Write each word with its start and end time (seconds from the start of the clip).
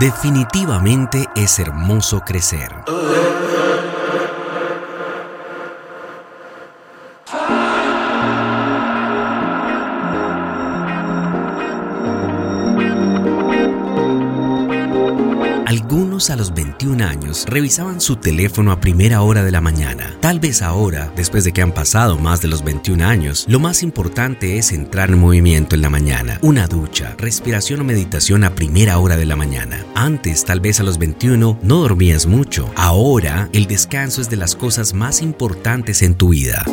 Definitivamente 0.00 1.28
es 1.36 1.58
hermoso 1.58 2.20
crecer. 2.20 2.74
A 16.30 16.36
los 16.36 16.54
21 16.54 17.04
años 17.04 17.44
revisaban 17.48 18.00
su 18.00 18.16
teléfono 18.16 18.72
a 18.72 18.80
primera 18.80 19.22
hora 19.22 19.42
de 19.42 19.50
la 19.50 19.60
mañana. 19.60 20.16
Tal 20.20 20.40
vez 20.40 20.62
ahora, 20.62 21.12
después 21.16 21.44
de 21.44 21.52
que 21.52 21.62
han 21.62 21.72
pasado 21.72 22.18
más 22.18 22.40
de 22.40 22.48
los 22.48 22.64
21 22.64 23.04
años, 23.04 23.44
lo 23.48 23.58
más 23.58 23.82
importante 23.82 24.58
es 24.58 24.72
entrar 24.72 25.10
en 25.10 25.18
movimiento 25.18 25.74
en 25.74 25.82
la 25.82 25.90
mañana. 25.90 26.38
Una 26.42 26.66
ducha, 26.66 27.14
respiración 27.18 27.80
o 27.80 27.84
meditación 27.84 28.44
a 28.44 28.54
primera 28.54 28.98
hora 28.98 29.16
de 29.16 29.26
la 29.26 29.36
mañana. 29.36 29.84
Antes, 29.94 30.44
tal 30.44 30.60
vez 30.60 30.80
a 30.80 30.84
los 30.84 30.98
21, 30.98 31.58
no 31.62 31.76
dormías 31.80 32.26
mucho. 32.26 32.70
Ahora, 32.76 33.48
el 33.52 33.66
descanso 33.66 34.20
es 34.20 34.30
de 34.30 34.36
las 34.36 34.54
cosas 34.54 34.94
más 34.94 35.22
importantes 35.22 36.02
en 36.02 36.14
tu 36.14 36.30
vida. 36.30 36.64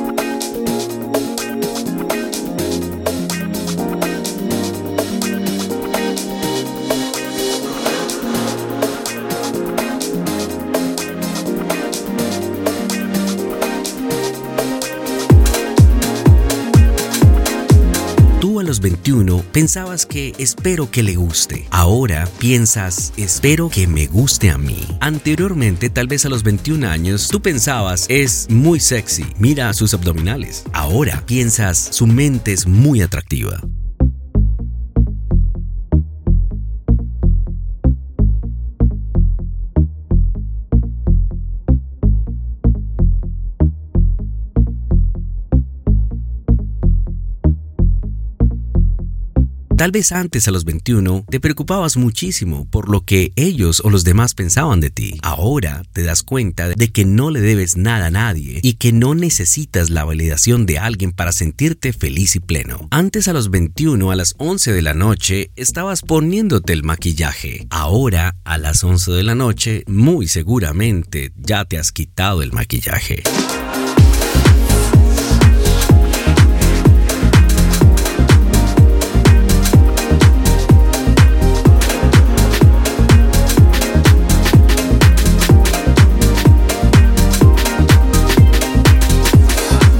Los 18.77 18.81
21 18.81 19.43
pensabas 19.51 20.05
que 20.05 20.33
espero 20.38 20.91
que 20.91 21.01
le 21.01 21.15
guste. 21.15 21.65
Ahora 21.71 22.27
piensas 22.38 23.11
espero 23.17 23.69
que 23.69 23.88
me 23.88 24.05
guste 24.05 24.51
a 24.51 24.57
mí. 24.57 24.85
Anteriormente, 24.99 25.89
tal 25.89 26.07
vez 26.07 26.25
a 26.25 26.29
los 26.29 26.43
21 26.43 26.88
años, 26.88 27.27
tú 27.29 27.41
pensabas 27.41 28.05
es 28.07 28.47
muy 28.49 28.79
sexy, 28.79 29.25
mira 29.39 29.73
sus 29.73 29.93
abdominales. 29.93 30.63
Ahora 30.73 31.23
piensas 31.25 31.77
su 31.77 32.05
mente 32.05 32.53
es 32.53 32.67
muy 32.67 33.01
atractiva. 33.01 33.61
Tal 49.77 49.91
vez 49.91 50.11
antes 50.11 50.47
a 50.47 50.51
los 50.51 50.65
21 50.65 51.25
te 51.29 51.39
preocupabas 51.39 51.97
muchísimo 51.97 52.67
por 52.67 52.89
lo 52.89 53.01
que 53.01 53.31
ellos 53.35 53.79
o 53.85 53.91
los 53.91 54.03
demás 54.03 54.33
pensaban 54.33 54.79
de 54.79 54.89
ti. 54.89 55.19
Ahora 55.21 55.83
te 55.93 56.01
das 56.01 56.23
cuenta 56.23 56.67
de 56.69 56.88
que 56.88 57.05
no 57.05 57.29
le 57.29 57.41
debes 57.41 57.77
nada 57.77 58.07
a 58.07 58.09
nadie 58.09 58.59
y 58.63 58.73
que 58.73 58.91
no 58.91 59.13
necesitas 59.13 59.91
la 59.91 60.03
validación 60.03 60.65
de 60.65 60.79
alguien 60.79 61.11
para 61.11 61.31
sentirte 61.31 61.93
feliz 61.93 62.35
y 62.35 62.39
pleno. 62.39 62.88
Antes 62.89 63.27
a 63.27 63.33
los 63.33 63.51
21 63.51 64.09
a 64.09 64.15
las 64.15 64.33
11 64.39 64.73
de 64.73 64.81
la 64.81 64.95
noche 64.95 65.51
estabas 65.55 66.01
poniéndote 66.01 66.73
el 66.73 66.81
maquillaje. 66.83 67.67
Ahora 67.69 68.35
a 68.45 68.57
las 68.57 68.83
11 68.83 69.11
de 69.11 69.23
la 69.23 69.35
noche 69.35 69.83
muy 69.85 70.27
seguramente 70.27 71.33
ya 71.35 71.65
te 71.65 71.77
has 71.77 71.91
quitado 71.91 72.41
el 72.41 72.51
maquillaje. 72.51 73.21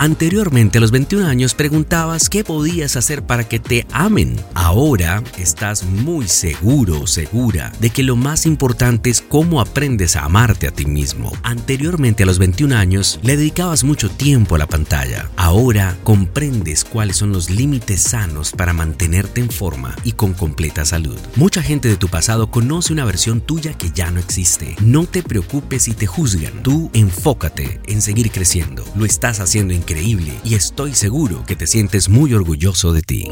Anteriormente, 0.08 0.78
a 0.78 0.82
los 0.82 0.92
21 0.92 1.28
años, 1.28 1.54
preguntabas 1.54 2.30
qué 2.30 2.46
podías 2.46 2.96
hacer 2.96 3.24
para 3.24 3.44
que 3.44 3.60
te 3.60 3.86
amen. 3.92 4.40
Ahora 4.54 5.22
estás 5.38 5.84
muy 5.84 6.30
seguro 6.30 7.08
segura 7.08 7.74
de 7.82 7.90
que 7.90 8.04
lo 8.04 8.16
más 8.16 8.46
importante 8.46 9.10
es 9.10 9.20
cómo 9.20 9.60
aprendes 9.60 10.16
a 10.16 10.24
amarte 10.24 10.66
a 10.66 10.72
ti 10.72 10.86
mismo. 10.86 11.34
Anteriormente, 11.44 12.24
a 12.24 12.26
los 12.26 12.40
21 12.40 12.74
años, 12.74 13.20
le 13.22 13.36
dedicabas 13.36 13.84
mucho 13.84 14.10
tiempo 14.10 14.56
a 14.56 14.60
la 14.60 14.68
pantalla. 14.68 15.30
Ahora 15.36 15.98
comprendes 16.06 16.86
cuáles 16.86 17.18
son 17.18 17.34
los 17.34 17.50
límites 17.50 18.02
sanos 18.02 18.54
para 18.54 18.72
mantenerte 18.72 19.42
en 19.42 19.50
forma 19.50 19.94
y 20.06 20.14
con 20.14 20.32
completa 20.34 20.86
salud. 20.86 21.18
Mucha 21.36 21.62
gente 21.62 21.90
de 21.90 21.98
tu 21.98 22.08
pasado 22.08 22.50
conoce 22.50 22.94
una 22.94 23.04
versión 23.04 23.42
tuya 23.42 23.74
que 23.74 23.92
ya 23.92 24.10
no 24.10 24.22
existe. 24.22 24.78
No 24.80 25.06
te 25.06 25.22
preocupes 25.22 25.84
si 25.84 25.92
te 25.92 26.08
juzgan. 26.08 26.64
Tú 26.64 26.90
enfócate 26.94 27.82
en 27.88 28.02
seguir 28.02 28.32
creciendo. 28.32 28.86
Lo 28.96 29.04
estás 29.04 29.42
haciendo 29.42 29.74
increíble 29.74 29.97
y 30.44 30.56
estoy 30.56 30.94
seguro 30.94 31.44
que 31.48 31.56
te 31.56 31.66
sientes 31.66 32.08
muy 32.10 32.34
orgulloso 32.34 32.94
de 32.94 33.02
ti. 33.02 33.28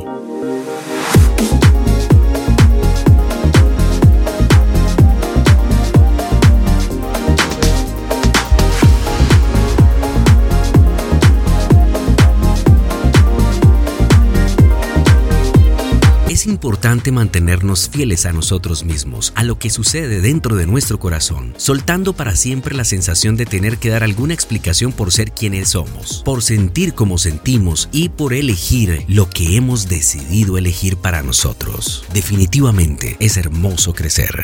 Es 16.45 16.51
importante 16.51 17.11
mantenernos 17.11 17.89
fieles 17.89 18.27
a 18.27 18.31
nosotros 18.31 18.83
mismos, 18.83 19.33
a 19.35 19.41
lo 19.41 19.57
que 19.57 19.71
sucede 19.71 20.21
dentro 20.21 20.55
de 20.55 20.67
nuestro 20.67 20.99
corazón, 20.99 21.55
soltando 21.57 22.13
para 22.13 22.35
siempre 22.35 22.75
la 22.75 22.83
sensación 22.83 23.35
de 23.35 23.47
tener 23.47 23.79
que 23.79 23.89
dar 23.89 24.03
alguna 24.03 24.35
explicación 24.35 24.91
por 24.91 25.11
ser 25.11 25.31
quienes 25.31 25.69
somos, 25.69 26.21
por 26.23 26.43
sentir 26.43 26.93
como 26.93 27.17
sentimos 27.17 27.89
y 27.91 28.09
por 28.09 28.31
elegir 28.35 29.05
lo 29.07 29.27
que 29.27 29.55
hemos 29.57 29.89
decidido 29.89 30.59
elegir 30.59 30.97
para 30.97 31.23
nosotros. 31.23 32.05
Definitivamente 32.13 33.17
es 33.19 33.37
hermoso 33.37 33.95
crecer. 33.95 34.43